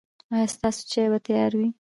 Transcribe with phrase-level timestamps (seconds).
[0.33, 1.69] ایا ستاسو چای به تیار وي؟